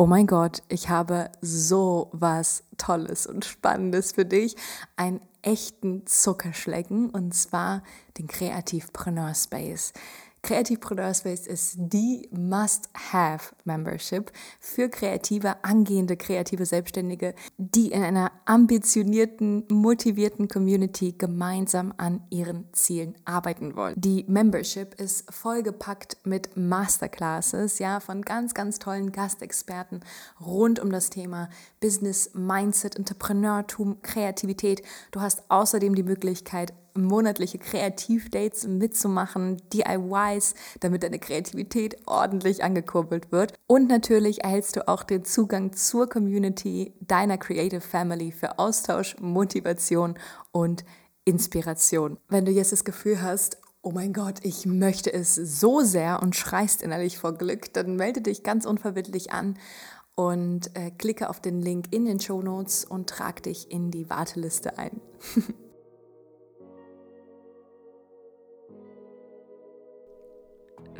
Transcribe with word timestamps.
oh 0.00 0.06
mein 0.06 0.26
Gott, 0.26 0.62
ich 0.70 0.88
habe 0.88 1.30
so 1.42 2.08
was 2.12 2.64
Tolles 2.78 3.26
und 3.26 3.44
Spannendes 3.44 4.12
für 4.12 4.24
dich. 4.24 4.56
Einen 4.96 5.20
echten 5.42 6.06
Zuckerschlecken 6.06 7.10
und 7.10 7.34
zwar 7.34 7.82
den 8.16 8.26
Kreativpreneur 8.26 9.34
Space. 9.34 9.92
Creativepreneur 10.42 11.12
Space 11.12 11.46
ist 11.46 11.76
die 11.78 12.28
Must-Have-Membership 12.32 14.32
für 14.58 14.88
kreative, 14.88 15.62
angehende, 15.64 16.16
kreative 16.16 16.64
Selbstständige, 16.64 17.34
die 17.58 17.92
in 17.92 18.02
einer 18.02 18.32
ambitionierten, 18.46 19.64
motivierten 19.70 20.48
Community 20.48 21.12
gemeinsam 21.12 21.92
an 21.98 22.22
ihren 22.30 22.72
Zielen 22.72 23.16
arbeiten 23.24 23.76
wollen. 23.76 23.94
Die 23.96 24.24
Membership 24.28 24.94
ist 24.94 25.32
vollgepackt 25.32 26.16
mit 26.24 26.56
Masterclasses, 26.56 27.78
ja, 27.78 28.00
von 28.00 28.22
ganz, 28.22 28.54
ganz 28.54 28.78
tollen 28.78 29.12
Gastexperten 29.12 30.00
rund 30.40 30.80
um 30.80 30.90
das 30.90 31.10
Thema 31.10 31.50
Business, 31.80 32.30
Mindset, 32.34 32.96
Entrepreneurtum, 32.96 34.00
Kreativität. 34.02 34.82
Du 35.10 35.20
hast 35.20 35.42
außerdem 35.50 35.94
die 35.94 36.02
Möglichkeit, 36.02 36.72
monatliche 37.00 37.58
Kreativdates 37.58 38.66
mitzumachen, 38.66 39.60
DIYs, 39.72 40.54
damit 40.80 41.02
deine 41.02 41.18
Kreativität 41.18 41.96
ordentlich 42.06 42.62
angekurbelt 42.62 43.32
wird. 43.32 43.54
Und 43.66 43.88
natürlich 43.88 44.44
erhältst 44.44 44.76
du 44.76 44.88
auch 44.88 45.02
den 45.02 45.24
Zugang 45.24 45.72
zur 45.72 46.08
Community 46.08 46.94
deiner 47.00 47.38
Creative 47.38 47.80
Family 47.80 48.32
für 48.32 48.58
Austausch, 48.58 49.16
Motivation 49.20 50.14
und 50.52 50.84
Inspiration. 51.24 52.18
Wenn 52.28 52.44
du 52.44 52.52
jetzt 52.52 52.72
das 52.72 52.84
Gefühl 52.84 53.22
hast, 53.22 53.58
oh 53.82 53.92
mein 53.92 54.12
Gott, 54.12 54.40
ich 54.42 54.66
möchte 54.66 55.12
es 55.12 55.34
so 55.34 55.80
sehr 55.80 56.22
und 56.22 56.36
schreist 56.36 56.82
innerlich 56.82 57.18
vor 57.18 57.34
Glück, 57.34 57.72
dann 57.72 57.96
melde 57.96 58.20
dich 58.20 58.42
ganz 58.42 58.66
unverbindlich 58.66 59.32
an 59.32 59.56
und 60.14 60.76
äh, 60.76 60.90
klicke 60.90 61.30
auf 61.30 61.40
den 61.40 61.60
Link 61.60 61.86
in 61.92 62.04
den 62.04 62.20
Show 62.20 62.42
Notes 62.42 62.84
und 62.84 63.08
trag 63.08 63.42
dich 63.42 63.70
in 63.70 63.90
die 63.90 64.10
Warteliste 64.10 64.78
ein. 64.78 65.00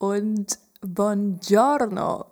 und 0.00 0.58
Buongiorno. 0.80 2.24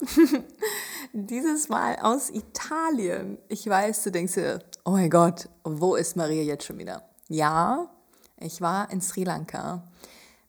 Dieses 1.13 1.69
Mal 1.69 1.97
aus 1.97 2.31
Italien. 2.31 3.37
Ich 3.49 3.69
weiß, 3.69 4.05
du 4.05 4.11
denkst 4.11 4.35
dir, 4.35 4.61
oh 4.85 4.93
mein 4.93 5.11
Gott, 5.11 5.51
wo 5.65 5.95
ist 5.95 6.17
Maria 6.17 6.43
jetzt 6.43 6.65
schon 6.65 6.79
wieder? 6.79 7.03
Ja, 7.29 7.91
ich 8.39 8.63
war 8.63 8.91
in 8.91 9.03
Sri 9.03 9.25
Lanka. 9.25 9.87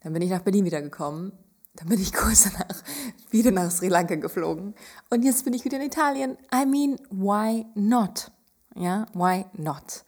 Dann 0.01 0.13
bin 0.13 0.21
ich 0.21 0.29
nach 0.29 0.41
Berlin 0.41 0.63
wiedergekommen. 0.63 1.33
Dann 1.75 1.89
bin 1.89 1.99
ich 1.99 2.13
kurz 2.13 2.43
danach 2.43 2.81
wieder 3.31 3.51
nach 3.51 3.69
Sri 3.69 3.89
Lanka 3.89 4.15
geflogen. 4.15 4.73
Und 5.09 5.23
jetzt 5.23 5.43
bin 5.43 5.53
ich 5.53 5.65
wieder 5.65 5.77
in 5.77 5.87
Italien. 5.87 6.37
I 6.55 6.65
mean, 6.65 6.97
why 7.09 7.65
not? 7.75 8.31
Ja, 8.75 9.07
why 9.13 9.45
not? 9.57 10.05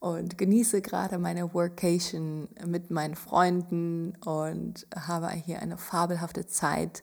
Und 0.00 0.38
genieße 0.38 0.80
gerade 0.80 1.18
meine 1.18 1.52
Workation 1.54 2.48
mit 2.66 2.90
meinen 2.90 3.16
Freunden 3.16 4.14
und 4.24 4.86
habe 4.94 5.30
hier 5.30 5.60
eine 5.60 5.78
fabelhafte 5.78 6.46
Zeit. 6.46 7.02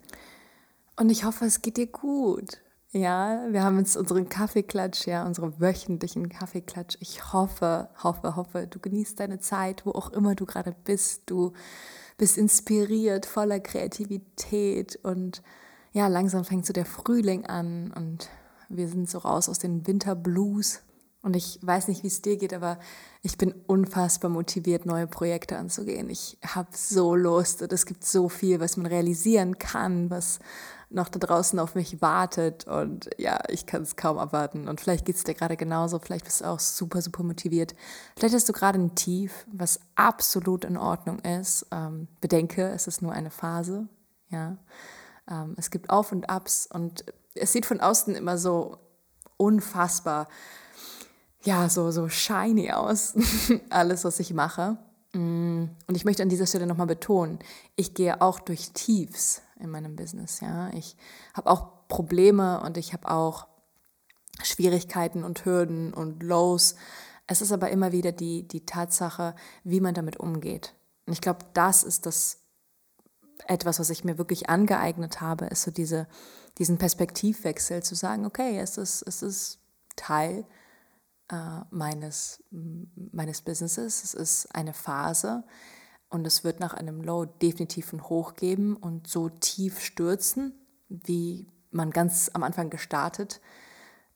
Und 0.96 1.10
ich 1.10 1.26
hoffe, 1.26 1.46
es 1.46 1.62
geht 1.62 1.78
dir 1.78 1.88
gut. 1.88 2.62
Ja, 2.92 3.48
wir 3.50 3.62
haben 3.62 3.78
jetzt 3.78 3.98
unseren 3.98 4.30
Kaffeeklatsch, 4.30 5.06
ja, 5.06 5.26
unseren 5.26 5.60
wöchentlichen 5.60 6.30
Kaffeeklatsch. 6.30 6.96
Ich 7.02 7.34
hoffe, 7.34 7.90
hoffe, 8.02 8.38
hoffe, 8.38 8.68
du 8.68 8.80
genießt 8.80 9.20
deine 9.20 9.40
Zeit, 9.40 9.86
wo 9.86 9.92
auch 9.92 10.14
immer 10.14 10.34
du 10.34 10.46
gerade 10.46 10.74
bist. 10.86 11.24
Du 11.26 11.52
bist 12.18 12.38
inspiriert, 12.38 13.26
voller 13.26 13.60
Kreativität 13.60 14.98
und 15.04 15.42
ja, 15.92 16.08
langsam 16.08 16.46
fängt 16.46 16.66
so 16.66 16.72
der 16.72 16.86
Frühling 16.86 17.46
an 17.46 17.92
und 17.92 18.30
wir 18.70 18.88
sind 18.88 19.10
so 19.10 19.18
raus 19.18 19.50
aus 19.50 19.60
den 19.60 19.86
Winterblues 19.86 20.82
und 21.26 21.36
ich 21.36 21.58
weiß 21.64 21.88
nicht, 21.88 22.04
wie 22.04 22.08
es 22.08 22.22
dir 22.22 22.38
geht, 22.38 22.54
aber 22.54 22.78
ich 23.24 23.36
bin 23.36 23.56
unfassbar 23.66 24.30
motiviert, 24.30 24.86
neue 24.86 25.08
Projekte 25.08 25.58
anzugehen. 25.58 26.08
Ich 26.12 26.38
habe 26.46 26.70
so 26.72 27.16
Lust 27.16 27.64
und 27.64 27.74
es 27.74 27.88
gibt 27.88 28.06
so 28.06 28.30
viel, 28.30 28.60
was 28.60 28.78
man 28.78 28.86
realisieren 28.86 29.58
kann, 29.58 30.12
was 30.12 30.38
noch 30.92 31.10
da 31.10 31.18
draußen 31.18 31.58
auf 31.58 31.74
mich 31.74 32.00
wartet. 32.00 32.68
Und 32.68 33.10
ja, 33.18 33.40
ich 33.50 33.66
kann 33.66 33.82
es 33.82 33.96
kaum 33.96 34.18
erwarten. 34.18 34.68
Und 34.68 34.80
vielleicht 34.80 35.04
geht 35.04 35.16
es 35.16 35.24
dir 35.24 35.34
gerade 35.34 35.58
genauso. 35.58 35.98
Vielleicht 35.98 36.26
bist 36.26 36.42
du 36.42 36.46
auch 36.46 36.60
super, 36.60 37.02
super 37.02 37.24
motiviert. 37.24 37.74
Vielleicht 38.16 38.36
hast 38.36 38.48
du 38.48 38.54
gerade 38.54 38.78
ein 38.78 38.94
Tief, 38.94 39.48
was 39.52 39.80
absolut 39.96 40.64
in 40.64 40.78
Ordnung 40.78 41.18
ist. 41.22 41.66
Ähm, 41.72 42.08
bedenke, 42.22 42.70
es 42.70 42.86
ist 42.86 43.02
nur 43.02 43.14
eine 43.14 43.32
Phase. 43.32 43.88
Ja, 44.30 44.58
ähm, 45.28 45.56
es 45.58 45.72
gibt 45.72 45.90
Auf 45.90 46.12
und 46.12 46.30
Abs 46.30 46.70
und 46.72 47.04
es 47.34 47.52
sieht 47.52 47.66
von 47.66 47.80
außen 47.80 48.14
immer 48.14 48.38
so 48.38 48.78
unfassbar 49.38 50.28
ja, 51.46 51.70
so, 51.70 51.92
so 51.92 52.10
shiny 52.10 52.72
aus, 52.72 53.14
alles, 53.70 54.04
was 54.04 54.20
ich 54.20 54.34
mache. 54.34 54.78
Mm, 55.14 55.66
und 55.88 55.96
ich 55.96 56.04
möchte 56.04 56.24
an 56.24 56.30
dieser 56.30 56.48
Stelle 56.48 56.68
nochmal 56.68 56.88
betonen, 56.88 57.40
ich 57.76 57.94
gehe 57.94 58.22
auch 58.22 58.40
durch 58.40 58.72
Tiefs 58.72 59.42
in 59.60 59.70
meinem 59.70 59.96
Business. 59.96 60.42
Ja? 60.42 60.70
Ich 60.74 60.98
habe 61.34 61.50
auch 61.50 61.88
Probleme 61.88 62.62
und 62.62 62.78
ich 62.78 62.94
habe 62.94 63.10
auch 63.10 63.48
Schwierigkeiten 64.44 65.24
und 65.24 65.46
Hürden 65.46 65.94
und 65.94 66.24
Lows. 66.24 66.76
Es 67.28 67.42
ist 67.42 67.52
aber 67.52 67.70
immer 67.70 67.92
wieder 67.92 68.12
die, 68.12 68.48
die 68.48 68.66
Tatsache, 68.66 69.36
wie 69.64 69.80
man 69.80 69.94
damit 69.94 70.18
umgeht. 70.18 70.74
Und 71.06 71.14
ich 71.14 71.22
glaube, 71.22 71.46
das 71.54 71.84
ist 71.84 72.06
das 72.06 72.40
etwas, 73.48 73.80
was 73.80 73.92
ich 73.92 74.04
mir 74.04 74.18
wirklich 74.18 74.50
angeeignet 74.50 75.22
habe, 75.22 75.46
ist 75.46 75.62
so 75.62 75.72
diese, 75.72 76.08
diesen 76.58 76.78
Perspektivwechsel 76.78 77.84
zu 77.84 77.94
sagen, 77.94 78.26
okay, 78.26 78.60
es 78.60 78.78
ist, 78.78 79.04
es 79.04 79.22
ist 79.22 79.60
Teil 79.96 80.46
äh, 81.32 81.62
meines, 81.70 82.44
meines 82.52 83.42
Businesses. 83.42 84.04
Es 84.04 84.14
ist 84.14 84.56
eine 84.56 84.74
Phase 84.74 85.44
und 86.10 86.26
es 86.26 86.44
wird 86.44 86.60
nach 86.60 86.74
einem 86.74 87.02
Low 87.02 87.26
definitiv 87.26 87.94
ein 87.94 88.04
Hoch 88.04 88.36
geben 88.36 88.76
und 88.76 89.08
so 89.08 89.30
tief 89.30 89.80
stürzen, 89.80 90.54
wie 90.90 91.48
man 91.72 91.92
ganz 91.92 92.30
am 92.34 92.44
Anfang 92.44 92.70
gestartet 92.70 93.42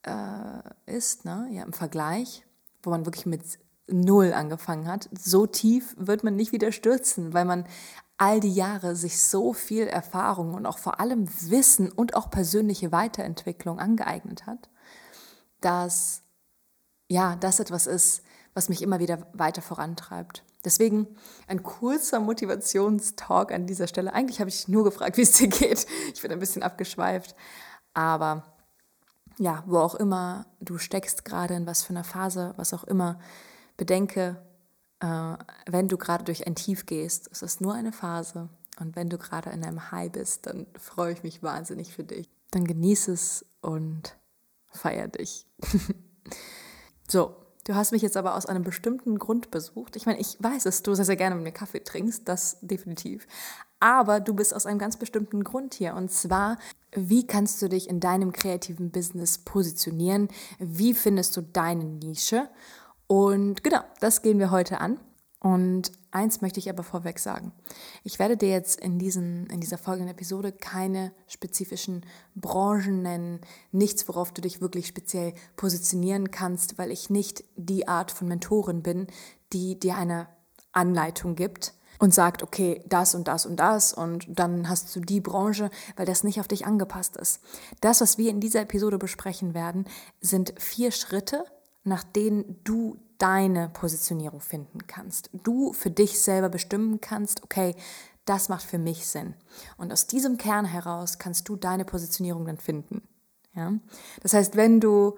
äh, 0.03 0.61
ist, 0.85 1.25
ne? 1.25 1.49
ja, 1.51 1.63
im 1.63 1.73
Vergleich, 1.73 2.45
wo 2.83 2.89
man 2.89 3.05
wirklich 3.05 3.25
mit 3.25 3.43
Null 3.87 4.33
angefangen 4.33 4.87
hat. 4.87 5.09
So 5.17 5.47
tief 5.47 5.95
wird 5.97 6.23
man 6.23 6.35
nicht 6.35 6.51
wieder 6.51 6.71
stürzen, 6.71 7.33
weil 7.33 7.45
man 7.45 7.65
all 8.17 8.39
die 8.39 8.53
Jahre 8.53 8.95
sich 8.95 9.21
so 9.21 9.53
viel 9.53 9.87
Erfahrung 9.87 10.53
und 10.53 10.65
auch 10.65 10.77
vor 10.77 10.99
allem 10.99 11.27
Wissen 11.49 11.91
und 11.91 12.15
auch 12.15 12.29
persönliche 12.29 12.91
Weiterentwicklung 12.91 13.79
angeeignet 13.79 14.45
hat, 14.45 14.69
dass 15.61 16.23
ja, 17.09 17.35
das 17.35 17.59
etwas 17.59 17.87
ist, 17.87 18.23
was 18.53 18.69
mich 18.69 18.81
immer 18.81 18.99
wieder 18.99 19.27
weiter 19.33 19.61
vorantreibt. 19.61 20.43
Deswegen 20.63 21.07
ein 21.47 21.63
kurzer 21.63 22.19
Motivationstalk 22.19 23.51
an 23.51 23.65
dieser 23.65 23.87
Stelle. 23.87 24.13
Eigentlich 24.13 24.39
habe 24.39 24.49
ich 24.49 24.67
nur 24.67 24.83
gefragt, 24.83 25.17
wie 25.17 25.23
es 25.23 25.33
dir 25.33 25.47
geht. 25.47 25.85
Ich 26.13 26.21
bin 26.21 26.31
ein 26.31 26.39
bisschen 26.39 26.63
abgeschweift. 26.63 27.35
Aber 27.93 28.43
ja, 29.37 29.63
wo 29.65 29.79
auch 29.79 29.95
immer 29.95 30.45
du 30.59 30.77
steckst, 30.77 31.25
gerade 31.25 31.55
in 31.55 31.65
was 31.65 31.83
für 31.83 31.91
einer 31.91 32.03
Phase, 32.03 32.53
was 32.57 32.73
auch 32.73 32.83
immer, 32.83 33.19
bedenke, 33.77 34.41
äh, 34.99 35.33
wenn 35.65 35.87
du 35.87 35.97
gerade 35.97 36.25
durch 36.25 36.45
ein 36.45 36.55
Tief 36.55 36.85
gehst, 36.85 37.29
es 37.31 37.41
ist 37.41 37.61
nur 37.61 37.73
eine 37.73 37.93
Phase. 37.93 38.49
Und 38.79 38.95
wenn 38.95 39.09
du 39.09 39.17
gerade 39.17 39.49
in 39.49 39.63
einem 39.63 39.91
High 39.91 40.11
bist, 40.11 40.45
dann 40.45 40.67
freue 40.77 41.13
ich 41.13 41.23
mich 41.23 41.41
wahnsinnig 41.41 41.93
für 41.93 42.03
dich. 42.03 42.29
Dann 42.51 42.65
genieße 42.65 43.13
es 43.13 43.45
und 43.61 44.17
feier 44.69 45.07
dich. 45.07 45.45
So, 47.11 47.35
du 47.65 47.73
hast 47.73 47.91
mich 47.91 48.03
jetzt 48.03 48.17
aber 48.17 48.35
aus 48.35 48.45
einem 48.45 48.63
bestimmten 48.63 49.17
Grund 49.17 49.49
besucht. 49.49 49.95
Ich 49.95 50.05
meine, 50.05 50.19
ich 50.19 50.37
weiß, 50.39 50.63
dass 50.63 50.83
du 50.83 50.93
sehr, 50.93 51.05
sehr 51.05 51.15
gerne 51.15 51.33
mit 51.33 51.43
mir 51.43 51.51
Kaffee 51.51 51.83
trinkst, 51.83 52.27
das 52.27 52.59
definitiv. 52.61 53.25
Aber 53.79 54.19
du 54.19 54.35
bist 54.35 54.53
aus 54.53 54.67
einem 54.67 54.77
ganz 54.77 54.97
bestimmten 54.97 55.43
Grund 55.43 55.73
hier. 55.73 55.95
Und 55.95 56.11
zwar, 56.11 56.59
wie 56.91 57.25
kannst 57.25 57.61
du 57.63 57.67
dich 57.67 57.89
in 57.89 57.99
deinem 57.99 58.31
kreativen 58.31 58.91
Business 58.91 59.39
positionieren? 59.39 60.27
Wie 60.59 60.93
findest 60.93 61.35
du 61.35 61.41
deine 61.41 61.83
Nische? 61.83 62.47
Und 63.07 63.63
genau, 63.63 63.81
das 64.01 64.21
gehen 64.21 64.37
wir 64.37 64.51
heute 64.51 64.79
an. 64.79 64.99
Und 65.41 65.93
eins 66.11 66.41
möchte 66.41 66.59
ich 66.59 66.69
aber 66.69 66.83
vorweg 66.83 67.17
sagen. 67.17 67.53
Ich 68.03 68.19
werde 68.19 68.35
dir 68.35 68.49
jetzt 68.49 68.79
in, 68.81 68.99
diesen, 68.99 69.47
in 69.47 69.61
dieser 69.61 69.77
folgenden 69.77 70.13
Episode 70.13 70.51
keine 70.51 71.13
spezifischen 71.27 72.05
Branchen 72.35 73.01
nennen, 73.01 73.39
nichts, 73.71 74.07
worauf 74.09 74.33
du 74.33 74.41
dich 74.41 74.59
wirklich 74.59 74.87
speziell 74.87 75.33
positionieren 75.55 76.29
kannst, 76.31 76.77
weil 76.77 76.91
ich 76.91 77.09
nicht 77.09 77.45
die 77.55 77.87
Art 77.87 78.11
von 78.11 78.27
Mentorin 78.27 78.83
bin, 78.83 79.07
die 79.53 79.79
dir 79.79 79.95
eine 79.95 80.27
Anleitung 80.73 81.35
gibt 81.35 81.73
und 81.99 82.13
sagt, 82.13 82.43
okay, 82.43 82.83
das 82.87 83.15
und 83.15 83.27
das 83.27 83.45
und 83.45 83.57
das 83.57 83.93
und 83.93 84.27
dann 84.27 84.67
hast 84.67 84.93
du 84.95 84.99
die 84.99 85.21
Branche, 85.21 85.69
weil 85.95 86.05
das 86.05 86.23
nicht 86.23 86.39
auf 86.39 86.47
dich 86.47 86.65
angepasst 86.65 87.15
ist. 87.17 87.41
Das, 87.81 88.01
was 88.01 88.17
wir 88.17 88.29
in 88.29 88.39
dieser 88.39 88.61
Episode 88.61 88.97
besprechen 88.97 89.53
werden, 89.53 89.85
sind 90.21 90.53
vier 90.57 90.91
Schritte, 90.91 91.45
nach 91.83 92.03
denen 92.03 92.59
du 92.63 92.97
deine 93.19 93.69
Positionierung 93.69 94.39
finden 94.39 94.87
kannst. 94.87 95.29
Du 95.33 95.73
für 95.73 95.91
dich 95.91 96.19
selber 96.19 96.49
bestimmen 96.49 97.01
kannst, 97.01 97.43
okay, 97.43 97.75
das 98.25 98.49
macht 98.49 98.63
für 98.63 98.77
mich 98.77 99.07
Sinn. 99.07 99.35
Und 99.77 99.91
aus 99.91 100.07
diesem 100.07 100.37
Kern 100.37 100.65
heraus 100.65 101.19
kannst 101.19 101.47
du 101.49 101.55
deine 101.55 101.85
Positionierung 101.85 102.45
dann 102.45 102.57
finden. 102.57 103.01
Ja? 103.53 103.73
Das 104.21 104.33
heißt, 104.33 104.55
wenn 104.55 104.79
du 104.79 105.17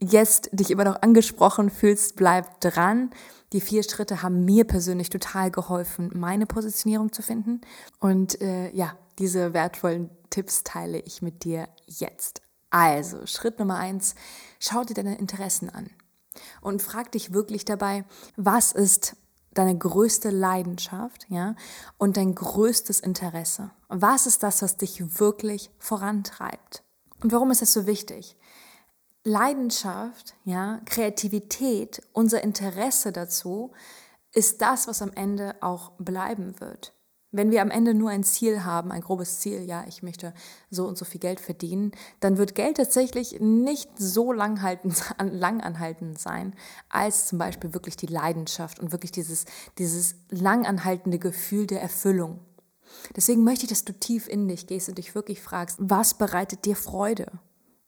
jetzt 0.00 0.50
dich 0.52 0.70
immer 0.70 0.84
noch 0.84 1.02
angesprochen 1.02 1.70
fühlst, 1.70 2.16
bleib 2.16 2.60
dran. 2.60 3.10
Die 3.52 3.60
vier 3.60 3.82
Schritte 3.82 4.22
haben 4.22 4.44
mir 4.44 4.64
persönlich 4.64 5.08
total 5.08 5.50
geholfen, 5.50 6.10
meine 6.14 6.46
Positionierung 6.46 7.12
zu 7.12 7.22
finden. 7.22 7.60
Und 7.98 8.40
äh, 8.40 8.70
ja, 8.72 8.96
diese 9.18 9.54
wertvollen 9.54 10.10
Tipps 10.30 10.64
teile 10.64 11.00
ich 11.00 11.22
mit 11.22 11.44
dir 11.44 11.68
jetzt. 11.86 12.42
Also, 12.70 13.24
Schritt 13.24 13.58
Nummer 13.58 13.78
eins, 13.78 14.14
schau 14.60 14.84
dir 14.84 14.94
deine 14.94 15.16
Interessen 15.16 15.70
an 15.70 15.88
und 16.60 16.82
frag 16.82 17.12
dich 17.12 17.32
wirklich 17.32 17.64
dabei, 17.64 18.04
was 18.36 18.72
ist 18.72 19.16
deine 19.54 19.76
größte 19.76 20.30
Leidenschaft, 20.30 21.26
ja, 21.28 21.56
und 21.96 22.16
dein 22.16 22.34
größtes 22.34 23.00
Interesse? 23.00 23.70
Was 23.88 24.26
ist 24.26 24.42
das, 24.42 24.62
was 24.62 24.76
dich 24.76 25.18
wirklich 25.18 25.70
vorantreibt? 25.78 26.84
Und 27.22 27.32
warum 27.32 27.50
ist 27.50 27.62
das 27.62 27.72
so 27.72 27.86
wichtig? 27.86 28.36
Leidenschaft, 29.24 30.34
ja, 30.44 30.80
Kreativität, 30.84 32.02
unser 32.12 32.42
Interesse 32.42 33.12
dazu 33.12 33.72
ist 34.32 34.62
das, 34.62 34.86
was 34.86 35.02
am 35.02 35.12
Ende 35.14 35.56
auch 35.60 35.92
bleiben 35.98 36.60
wird. 36.60 36.92
Wenn 37.30 37.50
wir 37.50 37.60
am 37.60 37.70
Ende 37.70 37.92
nur 37.92 38.08
ein 38.08 38.24
Ziel 38.24 38.64
haben, 38.64 38.90
ein 38.90 39.02
grobes 39.02 39.40
Ziel, 39.40 39.62
ja, 39.62 39.84
ich 39.86 40.02
möchte 40.02 40.32
so 40.70 40.86
und 40.86 40.96
so 40.96 41.04
viel 41.04 41.20
Geld 41.20 41.40
verdienen, 41.40 41.92
dann 42.20 42.38
wird 42.38 42.54
Geld 42.54 42.78
tatsächlich 42.78 43.38
nicht 43.40 43.90
so 43.98 44.32
langanhaltend 44.32 46.18
sein, 46.18 46.54
als 46.88 47.26
zum 47.26 47.38
Beispiel 47.38 47.74
wirklich 47.74 47.96
die 47.96 48.06
Leidenschaft 48.06 48.80
und 48.80 48.92
wirklich 48.92 49.12
dieses, 49.12 49.44
dieses 49.76 50.14
langanhaltende 50.30 51.18
Gefühl 51.18 51.66
der 51.66 51.82
Erfüllung. 51.82 52.40
Deswegen 53.14 53.44
möchte 53.44 53.64
ich, 53.64 53.70
dass 53.70 53.84
du 53.84 53.92
tief 53.92 54.26
in 54.26 54.48
dich 54.48 54.66
gehst 54.66 54.88
und 54.88 54.96
dich 54.96 55.14
wirklich 55.14 55.42
fragst, 55.42 55.76
was 55.78 56.14
bereitet 56.14 56.64
dir 56.64 56.76
Freude? 56.76 57.30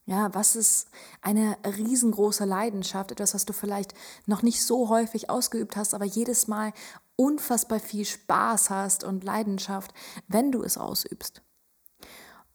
Ja, 0.07 0.35
was 0.35 0.57
ist 0.57 0.89
eine 1.23 1.57
riesengroße 1.65 2.45
Leidenschaft, 2.45 3.13
etwas, 3.13 3.35
was 3.35 3.45
du 3.45 3.53
vielleicht 3.53 3.95
noch 4.27 4.43
nicht 4.43 4.65
so 4.65 4.89
häufig 4.89 5.31
ausgeübt 5.31 5.77
hast, 5.77 5.95
aber 5.95 6.05
jedes 6.05 6.49
Mal 6.49 6.73
unfassbar 7.21 7.81
viel 7.81 8.07
Spaß 8.07 8.71
hast 8.71 9.05
und 9.05 9.25
Leidenschaft, 9.25 9.93
wenn 10.27 10.51
du 10.51 10.63
es 10.63 10.79
ausübst. 10.79 11.43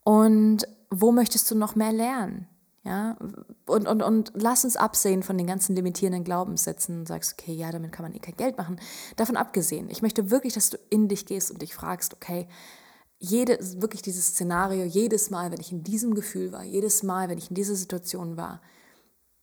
Und 0.03 0.67
wo 0.89 1.11
möchtest 1.11 1.51
du 1.51 1.55
noch 1.55 1.75
mehr 1.75 1.93
lernen? 1.93 2.47
Ja, 2.83 3.17
und, 3.67 3.87
und, 3.87 4.01
und 4.03 4.31
lass 4.35 4.63
uns 4.63 4.75
absehen 4.75 5.23
von 5.23 5.37
den 5.37 5.47
ganzen 5.47 5.75
limitierenden 5.75 6.23
Glaubenssätzen 6.23 6.99
und 6.99 7.07
sagst, 7.07 7.33
okay, 7.33 7.53
ja, 7.53 7.71
damit 7.71 7.91
kann 7.91 8.05
man 8.05 8.13
eh 8.13 8.19
kein 8.19 8.37
Geld 8.37 8.57
machen. 8.57 8.79
Davon 9.15 9.37
abgesehen, 9.37 9.89
ich 9.89 10.03
möchte 10.03 10.29
wirklich, 10.29 10.53
dass 10.53 10.69
du 10.69 10.77
in 10.89 11.07
dich 11.07 11.25
gehst 11.25 11.49
und 11.51 11.61
dich 11.61 11.73
fragst, 11.73 12.13
okay, 12.13 12.47
jede, 13.17 13.57
wirklich 13.81 14.03
dieses 14.03 14.27
Szenario, 14.27 14.83
jedes 14.83 15.31
Mal, 15.31 15.51
wenn 15.51 15.59
ich 15.59 15.71
in 15.71 15.83
diesem 15.83 16.13
Gefühl 16.13 16.51
war, 16.51 16.63
jedes 16.63 17.01
Mal, 17.01 17.29
wenn 17.29 17.39
ich 17.39 17.49
in 17.49 17.55
dieser 17.55 17.75
Situation 17.75 18.37
war, 18.37 18.61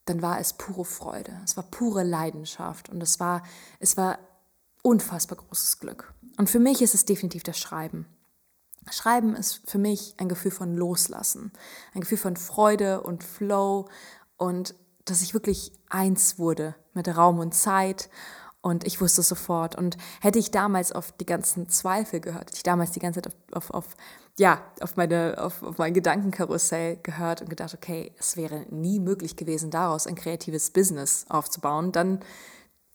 dann 0.05 0.21
war 0.21 0.39
es 0.39 0.53
pure 0.53 0.85
Freude. 0.85 1.33
Es 1.43 1.57
war 1.57 1.63
pure 1.63 2.03
Leidenschaft 2.03 2.89
und 2.89 3.01
es 3.03 3.19
war, 3.19 3.43
es 3.79 3.97
war 3.97 4.19
unfassbar 4.83 5.39
großes 5.39 5.79
Glück. 5.79 6.13
Und 6.37 6.49
für 6.49 6.59
mich 6.59 6.83
ist 6.83 6.93
es 6.93 7.05
definitiv 7.05 7.41
das 7.41 7.57
Schreiben. 7.57 8.05
Schreiben 8.91 9.35
ist 9.35 9.61
für 9.65 9.77
mich 9.77 10.13
ein 10.17 10.29
Gefühl 10.29 10.51
von 10.51 10.75
Loslassen, 10.75 11.51
ein 11.95 12.01
Gefühl 12.01 12.17
von 12.17 12.35
Freude 12.35 13.01
und 13.01 13.23
Flow 13.23 13.87
und 14.37 14.75
dass 15.05 15.21
ich 15.21 15.33
wirklich 15.33 15.71
eins 15.89 16.37
wurde 16.37 16.75
mit 16.93 17.07
Raum 17.07 17.39
und 17.39 17.53
Zeit 17.53 18.09
und 18.61 18.85
ich 18.85 19.01
wusste 19.01 19.21
sofort. 19.21 19.75
Und 19.75 19.97
hätte 20.21 20.39
ich 20.39 20.51
damals 20.51 20.91
auf 20.91 21.11
die 21.13 21.25
ganzen 21.25 21.69
Zweifel 21.69 22.19
gehört, 22.19 22.47
hätte 22.47 22.57
ich 22.57 22.63
damals 22.63 22.91
die 22.91 22.99
ganze 22.99 23.21
Zeit 23.21 23.33
auf, 23.51 23.69
auf, 23.69 23.71
auf 23.71 23.97
ja, 24.37 24.61
auf, 24.79 24.95
meine, 24.95 25.35
auf, 25.37 25.61
auf 25.61 25.77
mein 25.77 25.93
Gedankenkarussell 25.93 26.97
gehört 27.03 27.41
und 27.41 27.49
gedacht, 27.49 27.73
okay, 27.73 28.13
es 28.17 28.35
wäre 28.35 28.65
nie 28.69 28.99
möglich 28.99 29.35
gewesen, 29.35 29.69
daraus 29.69 30.07
ein 30.07 30.15
kreatives 30.15 30.71
Business 30.71 31.25
aufzubauen, 31.29 31.91
dann, 31.91 32.19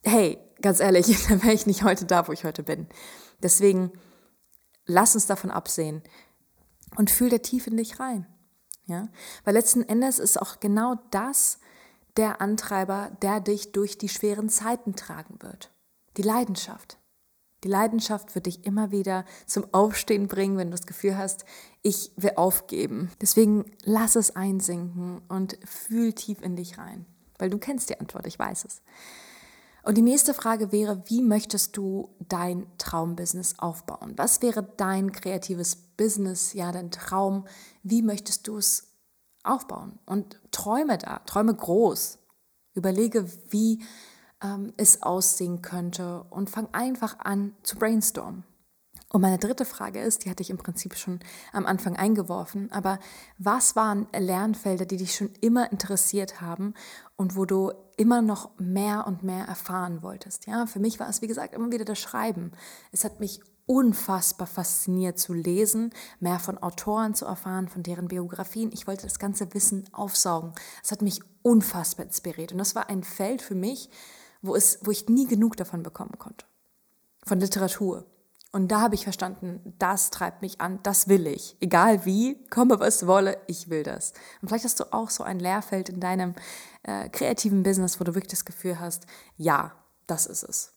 hey, 0.04 0.38
ganz 0.62 0.80
ehrlich, 0.80 1.06
dann 1.28 1.42
wäre 1.42 1.54
ich 1.54 1.66
nicht 1.66 1.82
heute 1.82 2.04
da, 2.04 2.28
wo 2.28 2.32
ich 2.32 2.44
heute 2.44 2.62
bin. 2.62 2.86
Deswegen, 3.42 3.92
lass 4.86 5.14
uns 5.14 5.26
davon 5.26 5.50
absehen 5.50 6.02
und 6.96 7.10
fühl 7.10 7.30
da 7.30 7.38
tief 7.38 7.66
in 7.66 7.76
dich 7.76 8.00
rein. 8.00 8.26
Ja? 8.86 9.08
Weil 9.44 9.54
letzten 9.54 9.82
Endes 9.82 10.18
ist 10.18 10.40
auch 10.40 10.60
genau 10.60 10.96
das, 11.10 11.58
der 12.16 12.40
Antreiber, 12.40 13.16
der 13.22 13.40
dich 13.40 13.72
durch 13.72 13.96
die 13.96 14.08
schweren 14.08 14.48
Zeiten 14.48 14.96
tragen 14.96 15.40
wird. 15.40 15.70
Die 16.16 16.22
Leidenschaft. 16.22 16.98
Die 17.64 17.68
Leidenschaft 17.68 18.34
wird 18.34 18.46
dich 18.46 18.64
immer 18.64 18.92
wieder 18.92 19.24
zum 19.46 19.72
Aufstehen 19.72 20.28
bringen, 20.28 20.58
wenn 20.58 20.68
du 20.68 20.76
das 20.76 20.86
Gefühl 20.86 21.16
hast, 21.16 21.44
ich 21.82 22.12
will 22.16 22.32
aufgeben. 22.36 23.10
Deswegen 23.20 23.64
lass 23.84 24.16
es 24.16 24.34
einsinken 24.34 25.22
und 25.28 25.58
fühl 25.64 26.12
tief 26.12 26.40
in 26.40 26.56
dich 26.56 26.78
rein, 26.78 27.06
weil 27.38 27.50
du 27.50 27.58
kennst 27.58 27.90
die 27.90 27.98
Antwort, 27.98 28.26
ich 28.26 28.38
weiß 28.38 28.64
es. 28.64 28.82
Und 29.88 29.96
die 29.96 30.02
nächste 30.02 30.34
Frage 30.34 30.70
wäre, 30.70 31.02
wie 31.06 31.22
möchtest 31.22 31.74
du 31.78 32.14
dein 32.28 32.66
Traumbusiness 32.76 33.58
aufbauen? 33.58 34.12
Was 34.16 34.42
wäre 34.42 34.62
dein 34.76 35.12
kreatives 35.12 35.76
Business, 35.76 36.52
ja, 36.52 36.72
dein 36.72 36.90
Traum? 36.90 37.46
Wie 37.82 38.02
möchtest 38.02 38.46
du 38.48 38.58
es 38.58 38.88
aufbauen 39.44 39.98
und 40.04 40.38
träume 40.50 40.98
da, 40.98 41.20
träume 41.20 41.54
groß. 41.54 42.18
Überlege, 42.74 43.30
wie 43.48 43.82
ähm, 44.42 44.74
es 44.76 45.02
aussehen 45.02 45.62
könnte 45.62 46.24
und 46.30 46.50
fang 46.50 46.68
einfach 46.72 47.18
an 47.20 47.56
zu 47.62 47.76
brainstormen. 47.76 48.44
Und 49.10 49.22
meine 49.22 49.38
dritte 49.38 49.64
Frage 49.64 50.00
ist, 50.00 50.24
die 50.24 50.30
hatte 50.30 50.42
ich 50.42 50.50
im 50.50 50.58
Prinzip 50.58 50.94
schon 50.94 51.20
am 51.52 51.64
Anfang 51.64 51.96
eingeworfen, 51.96 52.70
aber 52.70 52.98
was 53.38 53.74
waren 53.74 54.06
Lernfelder, 54.16 54.84
die 54.84 54.98
dich 54.98 55.14
schon 55.14 55.30
immer 55.40 55.72
interessiert 55.72 56.42
haben 56.42 56.74
und 57.16 57.34
wo 57.34 57.46
du 57.46 57.72
immer 57.96 58.20
noch 58.20 58.50
mehr 58.58 59.06
und 59.06 59.22
mehr 59.22 59.46
erfahren 59.46 60.02
wolltest? 60.02 60.46
Ja, 60.46 60.66
für 60.66 60.78
mich 60.78 61.00
war 61.00 61.08
es, 61.08 61.22
wie 61.22 61.26
gesagt, 61.26 61.54
immer 61.54 61.72
wieder 61.72 61.86
das 61.86 61.98
Schreiben. 61.98 62.52
Es 62.92 63.04
hat 63.04 63.18
mich 63.18 63.40
unfassbar 63.64 64.46
fasziniert 64.46 65.18
zu 65.18 65.32
lesen, 65.32 65.90
mehr 66.20 66.38
von 66.38 66.58
Autoren 66.58 67.14
zu 67.14 67.24
erfahren, 67.24 67.68
von 67.68 67.82
deren 67.82 68.08
Biografien. 68.08 68.72
Ich 68.72 68.86
wollte 68.86 69.06
das 69.06 69.18
ganze 69.18 69.52
Wissen 69.54 69.84
aufsaugen. 69.92 70.52
Es 70.82 70.90
hat 70.90 71.02
mich 71.02 71.20
unfassbar 71.42 72.06
inspiriert. 72.06 72.52
Und 72.52 72.58
das 72.58 72.74
war 72.74 72.88
ein 72.88 73.02
Feld 73.02 73.42
für 73.42 73.54
mich, 73.54 73.90
wo, 74.42 74.54
es, 74.54 74.78
wo 74.82 74.90
ich 74.90 75.08
nie 75.08 75.26
genug 75.26 75.56
davon 75.56 75.82
bekommen 75.82 76.18
konnte. 76.18 76.46
Von 77.24 77.40
Literatur. 77.40 78.06
Und 78.50 78.68
da 78.68 78.80
habe 78.80 78.94
ich 78.94 79.04
verstanden, 79.04 79.74
das 79.78 80.10
treibt 80.10 80.40
mich 80.40 80.60
an, 80.60 80.80
das 80.82 81.08
will 81.08 81.26
ich. 81.26 81.56
Egal 81.60 82.06
wie, 82.06 82.46
komme 82.48 82.80
was 82.80 83.06
wolle, 83.06 83.38
ich 83.46 83.68
will 83.68 83.82
das. 83.82 84.14
Und 84.40 84.48
vielleicht 84.48 84.64
hast 84.64 84.80
du 84.80 84.92
auch 84.92 85.10
so 85.10 85.22
ein 85.22 85.38
Lehrfeld 85.38 85.90
in 85.90 86.00
deinem 86.00 86.34
äh, 86.82 87.10
kreativen 87.10 87.62
Business, 87.62 88.00
wo 88.00 88.04
du 88.04 88.14
wirklich 88.14 88.30
das 88.30 88.46
Gefühl 88.46 88.80
hast, 88.80 89.06
ja, 89.36 89.72
das 90.06 90.24
ist 90.26 90.44
es. 90.44 90.72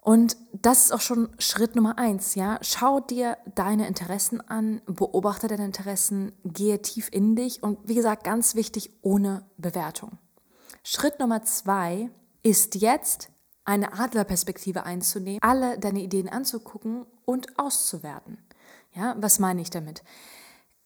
Und 0.00 0.36
das 0.52 0.86
ist 0.86 0.92
auch 0.92 1.00
schon 1.00 1.28
Schritt 1.38 1.76
Nummer 1.76 1.96
eins, 1.96 2.34
ja. 2.34 2.58
Schau 2.60 2.98
dir 2.98 3.38
deine 3.54 3.86
Interessen 3.86 4.40
an, 4.40 4.82
beobachte 4.86 5.46
deine 5.46 5.64
Interessen, 5.64 6.32
gehe 6.44 6.82
tief 6.82 7.08
in 7.12 7.36
dich 7.36 7.62
und 7.62 7.78
wie 7.88 7.94
gesagt, 7.94 8.24
ganz 8.24 8.56
wichtig, 8.56 8.98
ohne 9.02 9.48
Bewertung. 9.58 10.18
Schritt 10.82 11.20
Nummer 11.20 11.42
zwei 11.42 12.10
ist 12.42 12.74
jetzt 12.74 13.30
eine 13.64 13.92
Adlerperspektive 13.92 14.84
einzunehmen, 14.84 15.40
alle 15.42 15.78
deine 15.78 16.00
Ideen 16.00 16.28
anzugucken 16.28 17.06
und 17.24 17.58
auszuwerten. 17.58 18.38
Ja, 18.94 19.16
was 19.18 19.38
meine 19.38 19.62
ich 19.62 19.70
damit? 19.70 20.02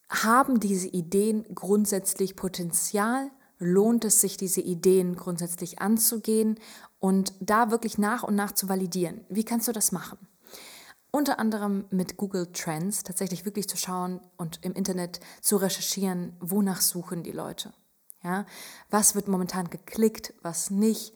Haben 0.08 0.60
diese 0.60 0.88
Ideen 0.88 1.44
grundsätzlich 1.54 2.36
Potenzial 2.36 3.30
lohnt 3.58 4.04
es 4.04 4.20
sich, 4.20 4.36
diese 4.36 4.60
Ideen 4.60 5.16
grundsätzlich 5.16 5.80
anzugehen 5.80 6.58
und 6.98 7.32
da 7.40 7.70
wirklich 7.70 7.98
nach 7.98 8.22
und 8.22 8.34
nach 8.34 8.52
zu 8.52 8.68
validieren. 8.68 9.24
Wie 9.28 9.44
kannst 9.44 9.68
du 9.68 9.72
das 9.72 9.92
machen? 9.92 10.18
Unter 11.10 11.38
anderem 11.38 11.86
mit 11.90 12.16
Google 12.18 12.52
Trends 12.52 13.02
tatsächlich 13.02 13.44
wirklich 13.44 13.68
zu 13.68 13.76
schauen 13.76 14.20
und 14.36 14.58
im 14.62 14.72
Internet 14.72 15.20
zu 15.40 15.56
recherchieren, 15.56 16.36
wonach 16.40 16.82
suchen 16.82 17.22
die 17.22 17.32
Leute. 17.32 17.72
Ja, 18.22 18.44
was 18.90 19.14
wird 19.14 19.28
momentan 19.28 19.70
geklickt, 19.70 20.34
was 20.42 20.70
nicht? 20.70 21.14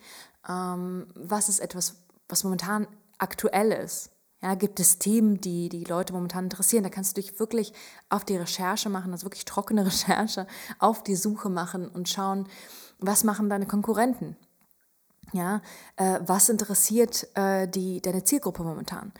Ähm, 0.48 1.06
was 1.14 1.48
ist 1.48 1.60
etwas, 1.60 1.96
was 2.28 2.44
momentan 2.44 2.86
aktuell 3.18 3.72
ist? 3.72 4.10
Ja, 4.42 4.54
gibt 4.54 4.80
es 4.80 4.98
Themen, 4.98 5.40
die 5.40 5.68
die 5.68 5.84
Leute 5.84 6.14
momentan 6.14 6.44
interessieren? 6.44 6.82
Da 6.82 6.88
kannst 6.88 7.16
du 7.16 7.20
dich 7.20 7.38
wirklich 7.38 7.74
auf 8.08 8.24
die 8.24 8.36
Recherche 8.36 8.88
machen, 8.88 9.12
also 9.12 9.26
wirklich 9.26 9.44
trockene 9.44 9.84
Recherche, 9.86 10.46
auf 10.78 11.02
die 11.02 11.16
Suche 11.16 11.50
machen 11.50 11.88
und 11.88 12.08
schauen, 12.08 12.48
was 12.98 13.24
machen 13.24 13.50
deine 13.50 13.66
Konkurrenten? 13.66 14.36
Ja, 15.32 15.62
äh, 15.96 16.20
was 16.26 16.48
interessiert 16.48 17.28
äh, 17.36 17.68
die, 17.68 18.00
deine 18.00 18.24
Zielgruppe 18.24 18.62
momentan? 18.62 19.12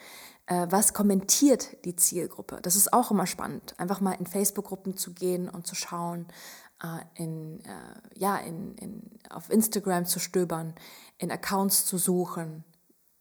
Äh, 0.47 0.67
was 0.71 0.93
kommentiert 0.95 1.85
die 1.85 1.95
Zielgruppe? 1.95 2.59
Das 2.63 2.75
ist 2.75 2.93
auch 2.93 3.11
immer 3.11 3.27
spannend, 3.27 3.75
einfach 3.79 4.01
mal 4.01 4.15
in 4.15 4.27
Facebook-Gruppen 4.27 4.97
zu 4.97 5.13
gehen 5.13 5.49
und 5.49 5.67
zu 5.67 5.77
schauen, 5.77 6.27
in, 7.15 7.61
äh, 7.61 8.19
ja, 8.19 8.37
in, 8.37 8.75
in, 8.77 9.11
auf 9.29 9.51
Instagram 9.51 10.07
zu 10.07 10.19
stöbern, 10.19 10.75
in 11.19 11.31
Accounts 11.31 11.85
zu 11.87 11.99
suchen, 11.99 12.65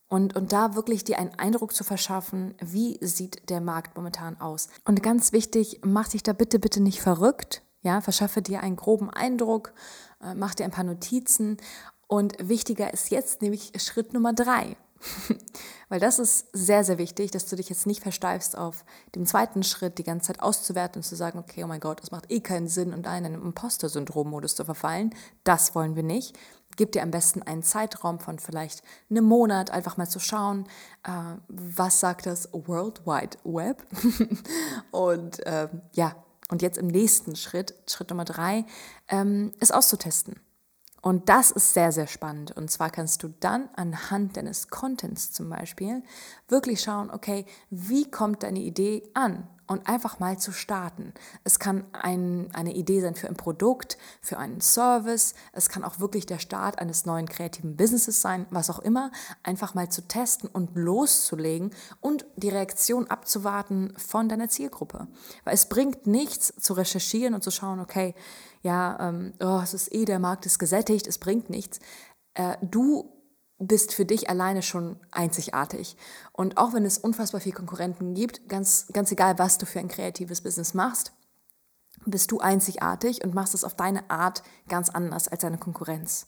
und, 0.09 0.35
und 0.35 0.51
da 0.51 0.75
wirklich 0.75 1.03
dir 1.03 1.19
einen 1.19 1.35
Eindruck 1.35 1.73
zu 1.73 1.83
verschaffen, 1.83 2.55
wie 2.59 2.97
sieht 3.05 3.49
der 3.49 3.61
Markt 3.61 3.95
momentan 3.95 4.41
aus. 4.41 4.67
Und 4.83 5.03
ganz 5.03 5.31
wichtig, 5.31 5.81
mach 5.83 6.07
dich 6.07 6.23
da 6.23 6.33
bitte, 6.33 6.57
bitte 6.57 6.81
nicht 6.81 6.99
verrückt. 6.99 7.61
Ja, 7.81 8.01
verschaffe 8.01 8.41
dir 8.41 8.61
einen 8.61 8.75
groben 8.75 9.09
Eindruck, 9.09 9.71
äh, 10.21 10.33
mach 10.33 10.55
dir 10.55 10.65
ein 10.65 10.71
paar 10.71 10.83
Notizen. 10.83 11.57
Und 12.07 12.35
wichtiger 12.39 12.91
ist 12.91 13.11
jetzt 13.11 13.43
nämlich 13.43 13.71
Schritt 13.77 14.13
Nummer 14.13 14.33
drei. 14.33 14.75
Weil 15.89 15.99
das 15.99 16.19
ist 16.19 16.47
sehr, 16.53 16.83
sehr 16.83 16.97
wichtig, 16.97 17.31
dass 17.31 17.47
du 17.47 17.55
dich 17.55 17.69
jetzt 17.69 17.87
nicht 17.87 18.03
versteifst 18.03 18.57
auf 18.57 18.85
dem 19.15 19.25
zweiten 19.25 19.63
Schritt, 19.63 19.97
die 19.97 20.03
ganze 20.03 20.27
Zeit 20.27 20.41
auszuwerten 20.41 20.99
und 20.99 21.03
zu 21.03 21.15
sagen, 21.15 21.39
okay, 21.39 21.63
oh 21.63 21.67
mein 21.67 21.79
Gott, 21.79 22.01
das 22.01 22.11
macht 22.11 22.31
eh 22.31 22.41
keinen 22.41 22.67
Sinn 22.67 22.93
und 22.93 22.99
in 22.99 23.05
einem 23.07 23.41
Imposter-Syndrom-Modus 23.41 24.55
zu 24.55 24.65
verfallen. 24.65 25.15
Das 25.43 25.73
wollen 25.73 25.95
wir 25.95 26.03
nicht. 26.03 26.37
Gib 26.75 26.91
dir 26.91 27.01
am 27.01 27.11
besten 27.11 27.41
einen 27.41 27.63
Zeitraum 27.63 28.19
von 28.19 28.37
vielleicht 28.37 28.83
einem 29.09 29.25
Monat, 29.25 29.71
einfach 29.71 29.97
mal 29.97 30.07
zu 30.07 30.19
schauen, 30.19 30.67
äh, 31.03 31.11
was 31.47 31.99
sagt 31.99 32.27
das 32.27 32.49
World 32.53 33.05
Wide 33.05 33.37
Web. 33.43 33.83
und 34.91 35.45
äh, 35.45 35.69
ja, 35.93 36.15
und 36.49 36.61
jetzt 36.61 36.77
im 36.77 36.87
nächsten 36.87 37.35
Schritt, 37.35 37.73
Schritt 37.87 38.09
Nummer 38.09 38.25
drei, 38.25 38.65
ähm, 39.07 39.53
es 39.59 39.71
auszutesten. 39.71 40.39
Und 41.01 41.29
das 41.29 41.51
ist 41.51 41.73
sehr, 41.73 41.91
sehr 41.91 42.07
spannend. 42.07 42.51
Und 42.51 42.69
zwar 42.69 42.89
kannst 42.89 43.23
du 43.23 43.29
dann 43.39 43.69
anhand 43.75 44.37
deines 44.37 44.69
Contents 44.69 45.31
zum 45.31 45.49
Beispiel 45.49 46.03
wirklich 46.47 46.81
schauen, 46.81 47.09
okay, 47.11 47.45
wie 47.69 48.09
kommt 48.09 48.43
deine 48.43 48.59
Idee 48.59 49.03
an? 49.13 49.47
Und 49.69 49.87
einfach 49.87 50.17
mal 50.17 50.39
zu 50.39 50.51
starten. 50.51 51.13
Es 51.43 51.59
kann 51.59 51.85
ein, 51.93 52.49
eine 52.53 52.73
Idee 52.73 53.01
sein 53.01 53.13
für 53.13 53.27
ein 53.27 53.35
Produkt, 53.35 53.99
für 54.19 54.39
einen 54.39 54.61
Service. 54.61 55.35
Es 55.53 55.69
kann 55.69 55.83
auch 55.83 55.99
wirklich 55.99 56.25
der 56.25 56.39
Start 56.39 56.79
eines 56.79 57.05
neuen 57.05 57.27
kreativen 57.27 57.77
Businesses 57.77 58.19
sein, 58.19 58.47
was 58.49 58.71
auch 58.71 58.79
immer. 58.79 59.11
Einfach 59.43 59.75
mal 59.75 59.87
zu 59.87 60.07
testen 60.07 60.49
und 60.49 60.75
loszulegen 60.75 61.69
und 62.01 62.25
die 62.35 62.49
Reaktion 62.49 63.11
abzuwarten 63.11 63.93
von 63.95 64.27
deiner 64.27 64.49
Zielgruppe. 64.49 65.07
Weil 65.43 65.53
es 65.53 65.69
bringt 65.69 66.07
nichts 66.07 66.51
zu 66.59 66.73
recherchieren 66.73 67.35
und 67.35 67.43
zu 67.43 67.51
schauen, 67.51 67.79
okay, 67.79 68.15
ja, 68.63 69.09
ähm, 69.09 69.33
oh, 69.39 69.59
es 69.63 69.75
ist 69.75 69.93
eh, 69.93 70.05
der 70.05 70.17
Markt 70.17 70.47
ist 70.47 70.57
gesättigt, 70.57 71.05
es 71.05 71.19
bringt 71.19 71.51
nichts. 71.51 71.79
Äh, 72.33 72.57
du 72.63 73.18
bist 73.59 73.93
für 73.93 74.05
dich 74.05 74.29
alleine 74.29 74.61
schon 74.61 74.99
einzigartig. 75.11 75.97
Und 76.31 76.57
auch 76.57 76.73
wenn 76.73 76.85
es 76.85 76.97
unfassbar 76.97 77.41
viele 77.41 77.55
Konkurrenten 77.55 78.13
gibt, 78.13 78.47
ganz, 78.47 78.87
ganz 78.93 79.11
egal, 79.11 79.37
was 79.37 79.57
du 79.57 79.65
für 79.65 79.79
ein 79.79 79.89
kreatives 79.89 80.41
Business 80.41 80.73
machst, 80.73 81.11
bist 82.05 82.31
du 82.31 82.39
einzigartig 82.39 83.23
und 83.23 83.35
machst 83.35 83.53
es 83.53 83.65
auf 83.65 83.75
deine 83.75 84.09
Art 84.09 84.43
ganz 84.69 84.89
anders 84.89 85.27
als 85.27 85.41
deine 85.41 85.57
Konkurrenz. 85.57 86.27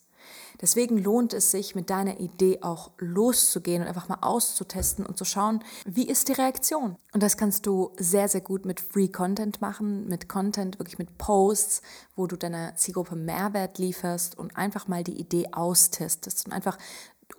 Deswegen 0.62 0.98
lohnt 0.98 1.34
es 1.34 1.52
sich, 1.52 1.74
mit 1.74 1.90
deiner 1.90 2.20
Idee 2.20 2.60
auch 2.62 2.92
loszugehen 3.00 3.82
und 3.82 3.88
einfach 3.88 4.10
mal 4.10 4.20
auszutesten 4.22 5.06
und 5.06 5.18
zu 5.18 5.26
schauen, 5.26 5.64
wie 5.86 6.08
ist 6.08 6.28
die 6.28 6.34
Reaktion. 6.34 6.98
Und 7.14 7.24
das 7.24 7.38
kannst 7.38 7.66
du 7.66 7.92
sehr, 7.98 8.28
sehr 8.28 8.42
gut 8.42 8.66
mit 8.66 8.80
Free 8.80 9.08
Content 9.08 9.62
machen, 9.62 10.08
mit 10.08 10.30
Content, 10.30 10.80
wirklich 10.80 11.00
mit 11.00 11.18
Posts, 11.18 11.82
wo 12.16 12.28
du 12.28 12.36
deiner 12.36 12.76
Zielgruppe 12.76 13.16
Mehrwert 13.16 13.80
lieferst 13.80 14.38
und 14.38 14.56
einfach 14.56 14.88
mal 14.88 15.04
die 15.04 15.20
Idee 15.20 15.48
austestest 15.52 16.46
und 16.46 16.54
einfach 16.54 16.78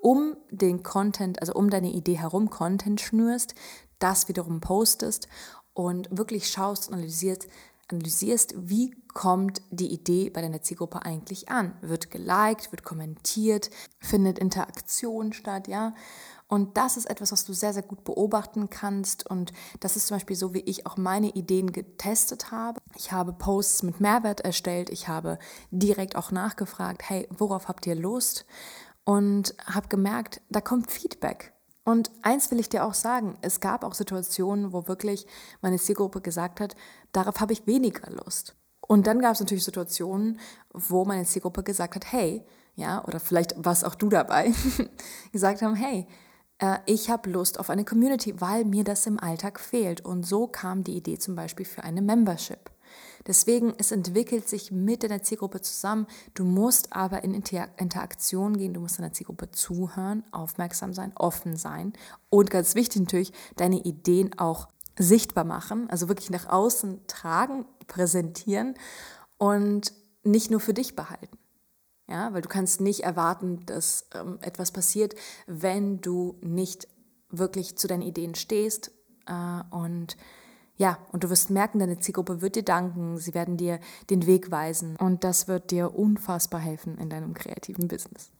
um 0.01 0.37
den 0.51 0.83
Content, 0.83 1.41
also 1.41 1.55
um 1.55 1.71
deine 1.71 1.93
Idee 1.93 2.19
herum 2.19 2.51
Content 2.51 3.01
schnürst, 3.01 3.55
das 3.99 4.29
wiederum 4.29 4.61
postest 4.61 5.29
und 5.75 6.09
wirklich 6.17 6.49
schaust 6.49 6.89
und 6.89 6.95
analysierst, 6.95 7.49
analysierst, 7.89 8.55
wie 8.57 8.95
kommt 9.13 9.63
die 9.71 9.93
Idee 9.93 10.31
bei 10.31 10.41
deiner 10.41 10.63
Zielgruppe 10.63 11.05
eigentlich 11.05 11.51
an? 11.51 11.77
Wird 11.83 12.11
geliked, 12.11 12.73
wird 12.73 12.85
kommentiert, 12.85 13.71
findet 13.99 14.39
Interaktion 14.39 15.33
statt, 15.33 15.69
ja? 15.69 15.95
Und 16.49 16.77
das 16.77 16.99
ist 16.99 17.09
etwas, 17.09 17.33
was 17.33 17.47
du 17.47 17.55
sehr, 17.55 17.73
sehr 17.73 17.83
gut 17.83 18.05
beobachten 18.05 18.69
kannst. 18.69 19.27
Und 19.27 19.55
das 19.81 19.97
ist 19.97 20.09
zum 20.09 20.17
Beispiel 20.17 20.37
so, 20.37 20.53
wie 20.53 20.61
ich 20.61 20.87
auch 20.87 20.99
meine 20.99 21.31
Ideen 21.31 21.73
getestet 21.73 22.51
habe. 22.51 22.79
Ich 22.95 23.11
habe 23.11 23.33
Posts 23.33 23.85
mit 23.85 24.01
Mehrwert 24.01 24.43
erstellt. 24.43 24.91
Ich 24.91 25.09
habe 25.09 25.39
direkt 25.71 26.15
auch 26.15 26.31
nachgefragt, 26.31 27.09
hey, 27.09 27.27
worauf 27.31 27.69
habt 27.69 27.87
ihr 27.87 27.95
Lust? 27.95 28.45
Und 29.05 29.55
habe 29.67 29.89
gemerkt, 29.89 30.41
da 30.49 30.61
kommt 30.61 30.91
Feedback. 30.91 31.53
Und 31.85 32.11
eins 32.23 32.51
will 32.51 32.61
ich 32.61 32.69
dir 32.69 32.85
auch 32.85 32.95
sagen, 32.95 33.37
es 33.41 33.59
gab 33.59 33.83
auch 33.83 33.95
Situationen, 33.95 34.73
wo 34.73 34.87
wirklich 34.87 35.27
meine 35.61 35.79
Zielgruppe 35.79 36.21
gesagt 36.21 36.61
hat, 36.61 36.77
darauf 37.11 37.41
habe 37.41 37.53
ich 37.53 37.67
weniger 37.67 38.09
Lust. 38.13 38.55
Und 38.81 39.07
dann 39.07 39.21
gab 39.21 39.35
es 39.35 39.41
natürlich 39.41 39.65
Situationen, 39.65 40.39
wo 40.73 41.05
meine 41.05 41.25
Zielgruppe 41.25 41.63
gesagt 41.63 41.97
hat, 41.97 42.13
hey, 42.13 42.45
ja, 42.75 43.05
oder 43.05 43.21
vielleicht 43.21 43.55
warst 43.65 43.85
auch 43.85 43.95
du 43.95 44.09
dabei, 44.09 44.53
gesagt 45.33 45.63
haben, 45.63 45.75
hey, 45.75 46.07
äh, 46.59 46.79
ich 46.87 47.11
habe 47.11 47.31
Lust 47.31 47.59
auf 47.59 47.71
eine 47.71 47.85
Community, 47.85 48.41
weil 48.41 48.65
mir 48.65 48.85
das 48.85 49.07
im 49.07 49.19
Alltag 49.19 49.61
fehlt. 49.61 50.01
Und 50.03 50.25
so 50.25 50.47
kam 50.47 50.85
die 50.85 50.97
Idee 50.97 51.19
zum 51.19 51.35
Beispiel 51.35 51.67
für 51.67 51.85
eine 51.85 52.01
Membership. 52.01 52.71
Deswegen, 53.27 53.75
es 53.79 53.93
entwickelt 53.93 54.49
sich 54.49 54.73
mit 54.73 55.03
deiner 55.03 55.23
Zielgruppe 55.23 55.61
zusammen. 55.61 56.07
Du 56.35 56.45
musst 56.45 56.93
aber 56.93 57.25
in 57.25 57.35
Interaktion 57.35 58.57
gehen, 58.57 58.75
du 58.75 58.81
musst 58.81 58.99
deiner 58.99 59.13
Zielgruppe 59.13 59.51
zuhören, 59.51 60.25
aufmerksam 60.31 60.93
sein, 60.93 61.13
offen 61.15 61.57
sein 61.57 61.93
und 62.31 62.51
ganz 62.51 62.75
wichtig 62.75 63.03
natürlich, 63.03 63.33
deine 63.57 63.81
Ideen 63.85 64.39
auch 64.39 64.69
sichtbar 64.99 65.45
machen, 65.45 65.89
also 65.91 66.09
wirklich 66.09 66.31
nach 66.31 66.49
außen 66.49 67.07
tragen, 67.07 67.65
präsentieren 67.87 68.75
und 69.39 69.93
nicht 70.23 70.51
nur 70.51 70.61
für 70.61 70.75
dich 70.75 70.97
behalten. 70.97 71.39
Ja, 72.09 72.33
weil 72.35 72.43
du 72.43 72.49
kannst 72.49 72.81
nicht 72.81 73.05
erwarten, 73.05 73.65
dass 73.65 74.07
ähm, 74.15 74.39
etwas 74.43 74.71
passiert, 74.71 75.15
wenn 75.47 76.01
du 76.01 76.37
nicht 76.43 76.89
wirklich 77.31 77.79
zu 77.79 77.89
deinen 77.89 78.03
Ideen 78.03 78.35
stehst 78.35 78.91
äh, 79.27 79.63
und 79.75 80.17
ja, 80.83 80.99
und 81.13 81.23
du 81.23 81.31
wirst 81.31 81.49
merken, 81.49 81.79
deine 81.79 82.01
Zielgruppe 82.01 82.43
wird 82.43 82.57
dir 82.57 82.65
danken, 82.65 83.17
sie 83.17 83.35
werden 83.35 83.57
dir 83.57 83.79
den 84.11 84.27
Weg 84.27 84.51
weisen 84.51 84.97
und 84.97 85.23
das 85.23 85.47
wird 85.47 85.71
dir 85.71 85.97
unfassbar 85.97 86.59
helfen 86.59 86.99
in 86.99 87.09
deinem 87.09 87.35
kreativen 87.35 87.87
Business. 87.87 88.33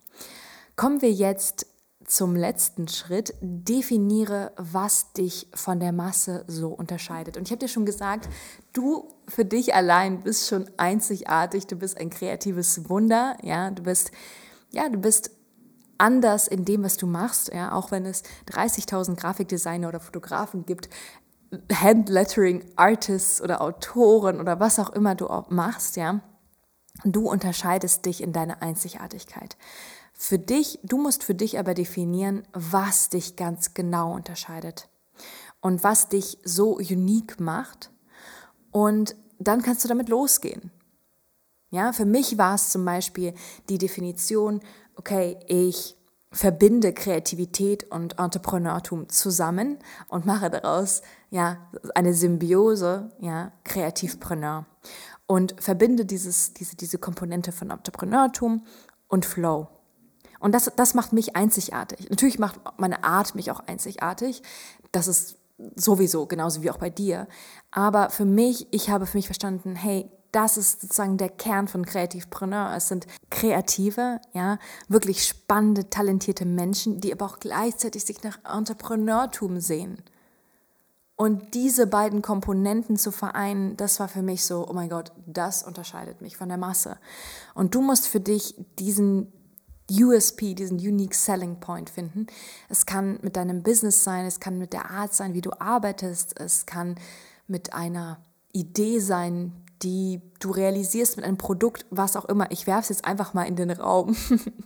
Kommen 0.75 1.01
wir 1.03 1.13
jetzt 1.13 1.69
zum 2.05 2.35
letzten 2.35 2.89
Schritt. 2.89 3.33
Definiere, 3.41 4.51
was 4.57 5.13
dich 5.13 5.47
von 5.55 5.79
der 5.79 5.93
Masse 5.93 6.45
so 6.49 6.71
unterscheidet. 6.71 7.37
Und 7.37 7.45
ich 7.45 7.53
habe 7.53 7.61
dir 7.61 7.69
schon 7.69 7.87
gesagt, 7.87 8.29
du 8.73 9.09
für 9.29 9.45
dich 9.45 9.73
allein 9.73 10.25
bist 10.25 10.49
schon 10.49 10.69
einzigartig, 10.79 11.69
du 11.69 11.77
bist 11.77 11.97
ein 11.97 12.11
kreatives 12.11 12.89
Wunder, 12.89 13.37
ja, 13.45 13.71
du 13.71 13.85
bist 13.85 14.11
ja, 14.73 14.89
du 14.89 14.99
bist 14.99 15.31
anders 15.99 16.49
in 16.49 16.65
dem, 16.65 16.83
was 16.83 16.97
du 16.97 17.07
machst, 17.07 17.53
ja, 17.55 17.73
auch 17.73 17.93
wenn 17.93 18.05
es 18.05 18.25
30.000 18.51 19.15
Grafikdesigner 19.15 19.89
oder 19.89 20.01
Fotografen 20.01 20.67
gibt, 20.67 20.89
Handlettering 21.73 22.65
Artists 22.77 23.41
oder 23.41 23.61
Autoren 23.61 24.41
oder 24.41 24.61
was 24.61 24.79
auch 24.79 24.91
immer 24.91 25.15
du 25.15 25.29
auch 25.29 25.51
machst, 25.51 25.97
ja, 25.97 26.21
du 27.05 27.29
unterscheidest 27.29 28.07
dich 28.07 28.23
in 28.23 28.33
deiner 28.33 28.63
Einzigartigkeit. 28.63 29.57
Für 30.13 30.39
dich, 30.39 30.79
du 30.83 30.99
musst 30.99 31.25
für 31.25 31.35
dich 31.35 31.59
aber 31.59 31.75
definieren, 31.75 32.47
was 32.53 33.09
dich 33.09 33.37
ganz 33.37 33.75
genau 33.75 34.13
unterscheidet 34.15 34.89
und 35.61 35.83
was 35.85 36.09
dich 36.09 36.39
so 36.45 36.77
unique 36.77 37.41
macht. 37.41 37.91
Und 38.71 39.17
dann 39.39 39.63
kannst 39.63 39.85
du 39.85 39.89
damit 39.89 40.09
losgehen. 40.09 40.71
Ja, 41.71 41.93
für 41.93 42.05
mich 42.05 42.39
war 42.39 42.55
es 42.55 42.71
zum 42.71 42.85
Beispiel 42.85 43.35
die 43.69 43.79
Definition, 43.79 44.61
okay, 44.95 45.39
ich 45.47 45.97
verbinde 46.33 46.93
Kreativität 46.95 47.85
und 47.91 48.19
Entrepreneurtum 48.19 49.09
zusammen 49.09 49.79
und 50.09 50.27
mache 50.27 50.51
daraus 50.51 51.03
ja 51.31 51.59
eine 51.95 52.15
Symbiose, 52.15 53.13
ja, 53.21 53.53
Kreativpreneur 53.65 54.67
und 55.27 55.55
verbinde 55.61 56.05
dieses, 56.05 56.55
diese, 56.55 56.77
diese 56.77 56.99
Komponente 56.99 57.53
von 57.53 57.71
Entrepreneurtum 57.71 58.65
und 59.09 59.27
Flow. 59.27 59.69
Und 60.41 60.53
das, 60.53 60.73
das 60.75 60.95
macht 60.95 61.13
mich 61.13 61.37
einzigartig. 61.37 62.11
Natürlich 62.11 62.39
macht 62.39 62.61
meine 62.77 63.05
Art 63.05 63.35
mich 63.35 63.51
auch 63.51 63.61
einzigartig. 63.61 64.43
Das 64.91 65.07
ist 65.07 65.37
sowieso, 65.77 66.27
genauso 66.27 66.63
wie 66.63 66.71
auch 66.71 66.79
bei 66.79 66.91
dir. 66.91 67.29
Aber 67.71 68.11
für 68.11 68.25
mich, 68.25 68.67
ich 68.73 68.91
habe 68.91 69.07
für 69.07 69.19
mich 69.19 69.27
verstanden, 69.27 69.77
hey, 69.77 70.11
das 70.33 70.57
ist 70.57 70.81
sozusagen 70.81 71.19
der 71.19 71.29
Kern 71.29 71.69
von 71.69 71.85
Kreativpreneur. 71.85 72.75
Es 72.75 72.89
sind 72.89 73.07
kreative, 73.31 74.21
ja, 74.33 74.59
wirklich 74.89 75.25
spannende, 75.25 75.91
talentierte 75.91 76.47
Menschen, 76.47 77.01
die 77.01 77.13
aber 77.13 77.27
auch 77.27 77.39
gleichzeitig 77.39 78.05
sich 78.05 78.23
nach 78.23 78.39
Entrepreneurtum 78.45 79.61
sehen. 79.61 80.03
Und 81.17 81.55
diese 81.55 81.87
beiden 81.87 82.23
Komponenten 82.23 82.97
zu 82.97 83.13
vereinen, 83.13 83.77
das 83.77 84.01
war 84.01 84.09
für 84.09 84.23
mich 84.23 84.45
so, 84.45 84.67
oh 84.69 84.73
mein 84.73 84.89
Gott, 84.89 85.13
das 85.27 85.63
unterscheidet 85.63 86.23
mich 86.23 86.37
von 86.37 86.49
der 86.49 86.59
Masse. 86.59 86.99
Und 87.55 87.75
du 87.75 87.83
musst 87.83 88.09
für 88.09 88.19
dich 88.19 88.55
diesen 88.79 89.31
USP, 89.91 90.55
diesen 90.55 90.79
Unique 90.79 91.15
Selling 91.15 91.61
Point 91.61 91.91
finden. 91.91 92.27
Es 92.71 92.87
kann 92.87 93.19
mit 93.23 93.37
deinem 93.37 93.63
Business 93.63 94.03
sein, 94.03 94.25
es 94.25 94.41
kann 94.41 94.59
mit 94.59 94.73
der 94.73 94.91
Art 94.91 95.13
sein, 95.13 95.35
wie 95.35 95.43
du 95.43 95.51
arbeitest, 95.59 96.41
es 96.41 96.65
kann 96.65 96.97
mit 97.47 97.75
einer 97.75 98.19
Idee 98.53 98.99
sein, 98.99 99.53
die 99.83 100.21
du 100.39 100.51
realisierst 100.51 101.17
mit 101.17 101.25
einem 101.25 101.39
Produkt, 101.39 101.87
was 101.91 102.17
auch 102.17 102.25
immer. 102.27 102.51
Ich 102.51 102.67
werfe 102.67 102.83
es 102.83 102.89
jetzt 102.91 103.05
einfach 103.05 103.35
mal 103.35 103.45
in 103.45 103.57
den 103.57 103.71
Raum 103.71 104.17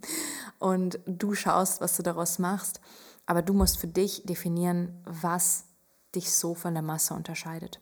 und 0.58 0.98
du 1.06 1.34
schaust, 1.34 1.80
was 1.80 1.96
du 1.96 2.02
daraus 2.02 2.38
machst. 2.38 2.80
Aber 3.24 3.42
du 3.42 3.52
musst 3.54 3.78
für 3.78 3.88
dich 3.88 4.22
definieren, 4.24 5.02
was 5.04 5.64
dich 6.14 6.32
so 6.32 6.54
von 6.54 6.74
der 6.74 6.82
Masse 6.82 7.14
unterscheidet. 7.14 7.80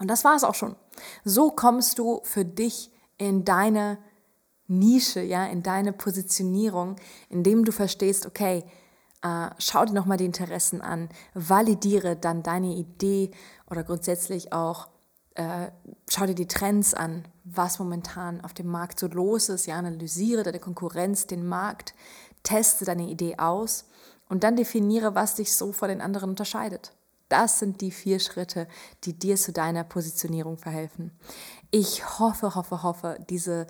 Und 0.00 0.08
das 0.08 0.24
war 0.24 0.34
es 0.34 0.44
auch 0.44 0.54
schon. 0.54 0.76
So 1.24 1.50
kommst 1.50 1.98
du 1.98 2.20
für 2.24 2.44
dich 2.44 2.90
in 3.18 3.44
deine 3.44 3.98
Nische, 4.66 5.20
ja, 5.20 5.46
in 5.46 5.62
deine 5.62 5.92
Positionierung, 5.92 6.96
indem 7.28 7.64
du 7.64 7.72
verstehst, 7.72 8.26
okay, 8.26 8.64
äh, 9.22 9.50
schau 9.58 9.84
dir 9.84 9.92
nochmal 9.92 10.16
die 10.16 10.24
Interessen 10.24 10.80
an, 10.80 11.08
validiere 11.34 12.16
dann 12.16 12.42
deine 12.42 12.74
Idee 12.74 13.30
oder 13.70 13.84
grundsätzlich 13.84 14.52
auch 14.52 14.88
äh, 15.34 15.70
schau 16.08 16.26
dir 16.26 16.34
die 16.34 16.48
Trends 16.48 16.94
an, 16.94 17.24
was 17.44 17.78
momentan 17.78 18.42
auf 18.42 18.54
dem 18.54 18.66
Markt 18.66 18.98
so 18.98 19.06
los 19.06 19.48
ist, 19.48 19.66
ja, 19.66 19.76
analysiere 19.76 20.42
deine 20.42 20.60
Konkurrenz, 20.60 21.26
den 21.26 21.46
Markt, 21.46 21.94
teste 22.42 22.84
deine 22.84 23.08
Idee 23.08 23.38
aus 23.38 23.86
und 24.28 24.44
dann 24.44 24.56
definiere, 24.56 25.14
was 25.14 25.36
dich 25.36 25.54
so 25.54 25.72
von 25.72 25.88
den 25.88 26.00
anderen 26.00 26.30
unterscheidet. 26.30 26.92
Das 27.28 27.58
sind 27.58 27.80
die 27.80 27.90
vier 27.90 28.18
Schritte, 28.20 28.68
die 29.04 29.18
dir 29.18 29.36
zu 29.36 29.52
deiner 29.52 29.84
Positionierung 29.84 30.58
verhelfen. 30.58 31.12
Ich 31.70 32.18
hoffe, 32.18 32.54
hoffe, 32.54 32.82
hoffe, 32.82 33.18
diese 33.30 33.66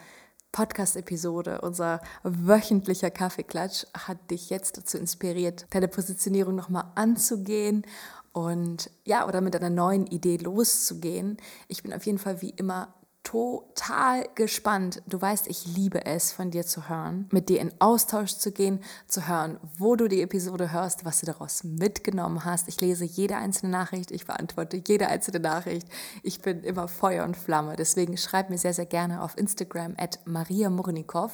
Podcast-Episode, 0.51 1.61
unser 1.61 2.01
wöchentlicher 2.25 3.11
Kaffeeklatsch, 3.11 3.87
hat 3.95 4.31
dich 4.31 4.51
jetzt 4.51 4.77
dazu 4.77 4.99
inspiriert, 4.99 5.67
deine 5.71 5.89
Positionierung 5.89 6.57
nochmal 6.57 6.91
anzugehen 6.95 7.87
und 8.33 8.91
ja, 9.05 9.27
oder 9.27 9.41
mit 9.41 9.55
einer 9.55 9.71
neuen 9.71 10.07
Idee 10.07 10.37
loszugehen. 10.39 11.37
Ich 11.69 11.83
bin 11.83 11.93
auf 11.93 12.07
jeden 12.07 12.19
Fall 12.19 12.41
wie 12.43 12.51
immer 12.51 12.95
total 13.25 14.27
gespannt. 14.35 15.03
Du 15.07 15.21
weißt, 15.21 15.47
ich 15.47 15.67
liebe 15.67 16.05
es, 16.07 16.33
von 16.33 16.51
dir 16.51 16.67
zu 16.67 16.89
hören, 16.89 17.29
mit 17.31 17.49
dir 17.49 17.61
in 17.61 17.73
Austausch 17.79 18.35
zu 18.35 18.51
gehen, 18.51 18.81
zu 19.07 19.29
hören, 19.29 19.59
wo 19.79 19.95
du 19.97 20.09
die 20.09 20.23
Episode 20.23 20.73
hörst, 20.73 21.05
was 21.05 21.21
du 21.21 21.27
daraus 21.27 21.63
mitgenommen 21.63 22.45
hast. 22.45 22.69
Ich 22.69 22.81
lese 22.81 23.05
jede 23.05 23.37
einzelne 23.37 23.71
Nachricht, 23.71 24.11
ich 24.11 24.27
beantworte 24.27 24.83
jede 24.87 25.07
einzelne 25.09 25.41
Nachricht. 25.41 25.87
Ich 26.23 26.43
bin 26.43 26.65
immer 26.65 26.89
Feuer 26.89 27.25
und 27.25 27.37
Flamme. 27.37 27.77
Deswegen 27.77 28.17
schreib 28.17 28.51
mir 28.51 28.59
sehr, 28.59 28.75
sehr 28.75 28.87
gerne 28.87 29.23
auf 29.23 29.39
Instagram 29.39 29.95
at 29.99 30.19
Maria 30.25 30.69
Murnikow. 30.69 31.33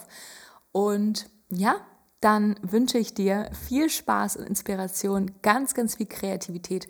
Und 0.73 1.31
ja, 1.49 1.77
dann 2.21 2.59
wünsche 2.63 2.99
ich 2.99 3.15
dir 3.15 3.51
viel 3.67 3.91
Spaß 3.91 4.37
und 4.37 4.47
Inspiration, 4.47 5.33
ganz, 5.43 5.75
ganz 5.75 5.97
viel 5.97 6.07
Kreativität 6.07 6.89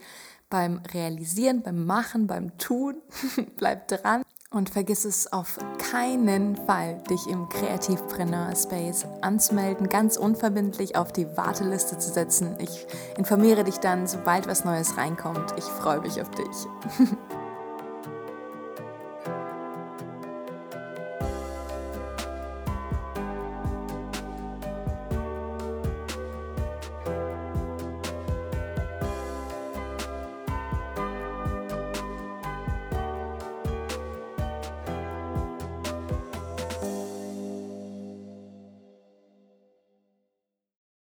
beim 0.50 0.80
Realisieren, 0.92 1.62
beim 1.62 1.84
Machen, 1.84 2.26
beim 2.26 2.56
Tun. 2.58 2.96
Bleib 3.56 3.88
dran 3.88 4.22
und 4.50 4.70
vergiss 4.70 5.04
es 5.04 5.30
auf 5.32 5.58
keinen 5.90 6.56
Fall, 6.56 7.02
dich 7.10 7.26
im 7.26 7.48
Kreativpreneur 7.48 8.56
Space 8.56 9.04
anzumelden, 9.20 9.88
ganz 9.88 10.16
unverbindlich 10.16 10.96
auf 10.96 11.12
die 11.12 11.26
Warteliste 11.36 11.98
zu 11.98 12.10
setzen. 12.10 12.56
Ich 12.58 12.86
informiere 13.18 13.64
dich 13.64 13.78
dann, 13.78 14.06
sobald 14.06 14.46
was 14.46 14.64
Neues 14.64 14.96
reinkommt. 14.96 15.54
Ich 15.58 15.64
freue 15.64 16.00
mich 16.00 16.20
auf 16.20 16.30
dich. 16.30 16.46